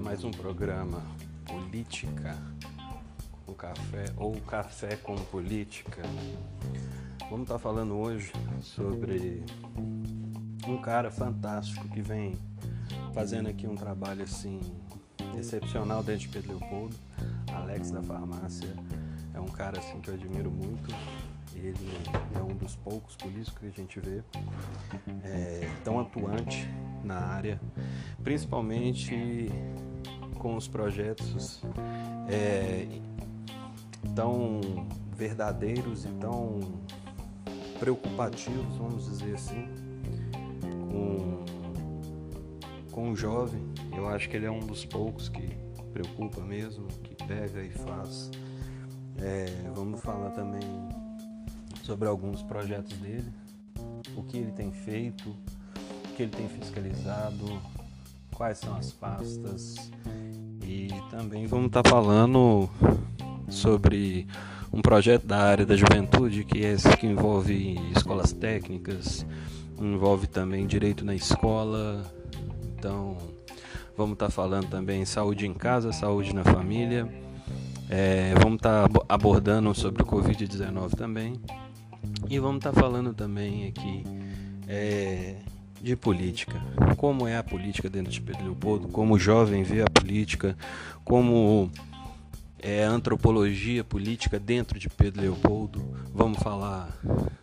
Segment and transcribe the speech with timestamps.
[0.00, 1.02] mais um programa
[1.44, 2.34] Política
[3.44, 6.00] com Café ou Café com Política.
[7.28, 9.44] Vamos estar falando hoje sobre
[10.66, 12.34] um cara fantástico que vem
[13.12, 14.60] fazendo aqui um trabalho assim
[15.38, 16.96] excepcional de Pedro Leopoldo,
[17.52, 18.74] Alex da Farmácia.
[19.34, 20.88] É um cara assim que eu admiro muito.
[21.54, 21.76] Ele
[22.34, 24.22] é um dos poucos políticos que a gente vê
[25.22, 26.66] é, tão atuante
[27.04, 27.60] na área,
[28.22, 29.50] principalmente
[30.38, 31.62] com os projetos
[32.28, 32.86] é,
[34.14, 34.60] tão
[35.16, 36.60] verdadeiros e tão
[37.78, 39.66] preocupativos, vamos dizer assim,
[40.90, 41.44] com,
[42.90, 43.62] com o jovem.
[43.96, 45.56] Eu acho que ele é um dos poucos que
[45.92, 48.30] preocupa mesmo, que pega e faz.
[49.18, 50.62] É, vamos falar também
[51.82, 53.32] sobre alguns projetos dele,
[54.16, 55.36] o que ele tem feito,
[56.14, 57.60] que ele tem fiscalizado,
[58.32, 59.90] quais são as pastas
[60.66, 62.68] e também vamos estar tá falando
[63.48, 64.26] sobre
[64.72, 69.26] um projeto da área da juventude que é esse que envolve escolas técnicas,
[69.78, 72.02] envolve também direito na escola.
[72.76, 73.16] Então,
[73.96, 77.08] vamos estar tá falando também saúde em casa, saúde na família.
[77.90, 81.40] É, vamos estar tá abordando sobre o Covid-19 também.
[82.28, 84.02] E vamos estar falando também aqui
[84.66, 85.36] é,
[85.84, 86.60] de política.
[86.96, 90.56] Como é a política dentro de Pedro Leopoldo, como o jovem vê a política,
[91.04, 91.70] como
[92.58, 95.84] é a antropologia política dentro de Pedro Leopoldo.
[96.14, 96.88] Vamos falar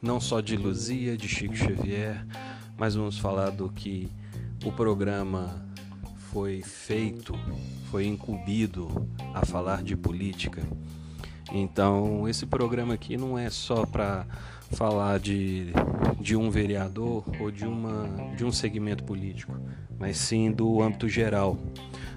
[0.02, 2.26] não só de Luzia, de Chico Xavier,
[2.76, 4.10] mas vamos falar do que
[4.66, 5.64] o programa
[6.32, 7.36] foi feito,
[7.92, 10.64] foi incumbido a falar de política.
[11.52, 14.26] Então, esse programa aqui não é só para
[14.72, 15.68] falar de,
[16.20, 19.54] de um vereador ou de, uma, de um segmento político,
[20.00, 21.58] mas sim do âmbito geral,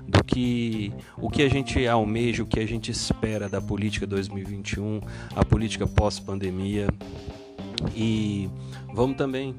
[0.07, 5.01] do que o que a gente almeja, o que a gente espera da política 2021,
[5.35, 6.87] a política pós-pandemia.
[7.95, 8.49] E
[8.93, 9.55] vamos também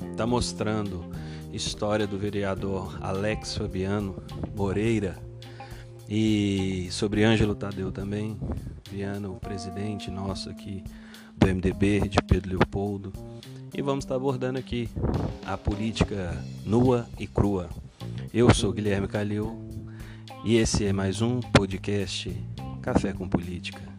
[0.00, 1.04] estar tá mostrando
[1.52, 4.22] história do vereador Alex Fabiano
[4.54, 5.27] Moreira
[6.08, 8.36] e sobre Ângelo Tadeu também,
[8.90, 10.82] Viana, o presidente nosso aqui
[11.36, 13.12] do MDB, de Pedro Leopoldo.
[13.74, 14.88] E vamos estar abordando aqui
[15.44, 17.68] a política nua e crua.
[18.32, 19.58] Eu sou Guilherme Calil
[20.44, 22.34] e esse é mais um podcast
[22.80, 23.97] Café com Política.